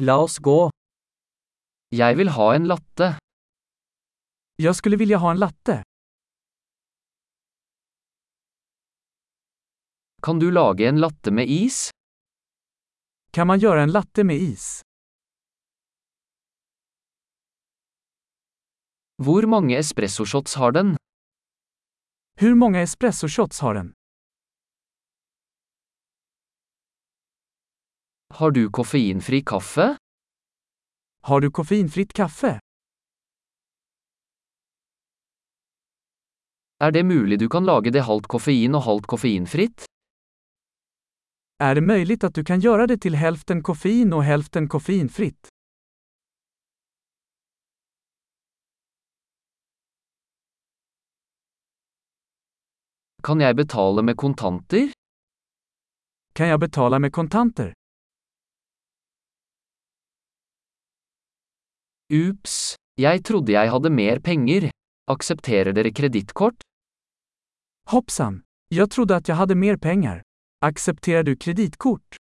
[0.00, 0.70] La oss gå.
[1.92, 3.08] Jeg vil ha en latte.
[4.56, 5.82] Jag skulle vilja ha en latte.
[10.22, 11.90] Kan du lage en latte med is?
[13.32, 14.80] Kan man göra en latte med is?
[19.16, 20.96] Hvor mange espressoshots har den?
[22.40, 23.92] Hur många espressoshots har den?
[28.32, 29.96] Har du koffeinfri kaffe?
[31.22, 32.58] Har du koffeinfritt kaffe?
[36.80, 39.84] Er det mulig du kan lage det halvt koffein og halvt koffeinfritt?
[41.58, 45.48] Är det möjligt att du kan göra det till hälften koffein och hälften koffeinfritt?
[53.22, 54.92] Kan jeg betale med kontanter?
[56.32, 57.79] Kan jag betala med kontanter?
[62.10, 64.64] Ups, jeg trodde jeg hadde mer penger.
[65.06, 66.64] Aksepterer dere kredittkort?
[67.86, 68.42] Hoppsan!
[68.68, 70.22] Jag trodde att jag hade mer pengar.
[70.60, 72.16] Accepterar du kreditkort?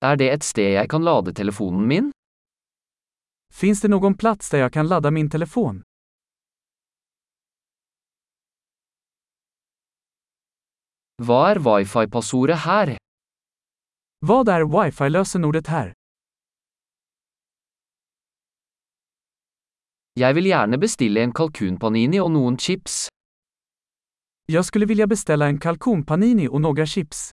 [0.00, 2.12] Er det et sted jeg kan lade telefonen min?
[3.52, 5.82] Finns det någon plats där jag kan ladda min telefon?
[11.22, 12.96] Hva er wifi-passordet her?
[14.20, 15.92] Vad är wifi-lösenordet här?
[20.16, 23.08] Jeg vil gjerne bestille en kalkunpanini og noen chips.
[24.46, 27.30] Jag skulle vilja beställa en kalkonpanini och några chips.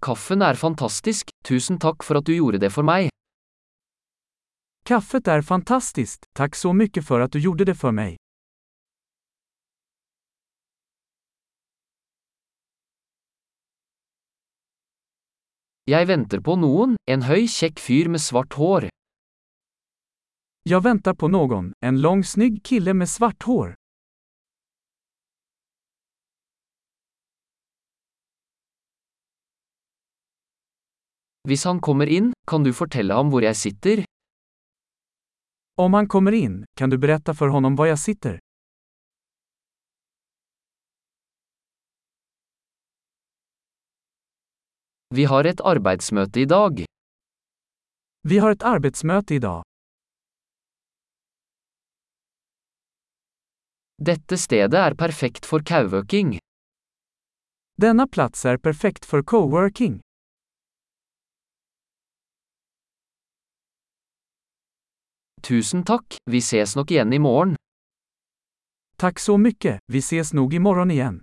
[0.00, 3.10] Kaffen er fantastisk, tusen takk for at du gjorde det for meg.
[4.92, 8.16] Kaffet är fantastiskt, tack så mycket för att du gjorde det för mig.
[15.84, 18.88] Jeg venter på noen, en høy, kjekk fyr med svart hår.
[20.62, 23.74] Jag väntar på någon, en lång snygg kille med svart hår.
[31.48, 34.11] Hvis han kommer inn, kan du fortelle ham hvor jeg sitter?
[35.74, 38.38] Om han kommer in, kan du berätta för honom var jag sitter?
[45.14, 46.84] Vi har et arbeidsmøte i dag.
[48.28, 49.62] Vi har ett arbetsmöte idag.
[53.96, 56.38] Dette stedet er perfekt for kauøking.
[57.76, 60.00] Denna plats är perfekt för coworking.
[65.42, 66.16] Tusen tack!
[66.30, 67.56] vi ses nog igen i.
[68.96, 71.20] Tack så mycket, vi ses nog imorgon igen.